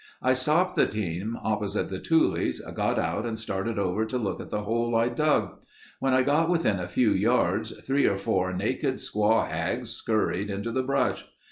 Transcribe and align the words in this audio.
"I 0.19 0.33
stopped 0.33 0.75
the 0.75 0.87
team 0.87 1.37
opposite 1.43 1.89
the 1.89 1.99
tules, 1.99 2.59
got 2.73 2.97
out 2.97 3.23
and 3.23 3.37
started 3.37 3.77
over 3.77 4.03
to 4.03 4.17
look 4.17 4.41
at 4.41 4.49
the 4.49 4.63
hole 4.63 4.95
I'd 4.95 5.13
dug. 5.13 5.59
When 5.99 6.11
I 6.11 6.23
got 6.23 6.49
within 6.49 6.79
a 6.79 6.87
few 6.87 7.11
yards 7.11 7.69
three 7.85 8.07
or 8.07 8.17
four 8.17 8.51
naked 8.51 8.95
squaw 8.95 9.47
hags 9.47 9.91
scurried 9.91 10.49
into 10.49 10.71
the 10.71 10.81
brush. 10.81 11.25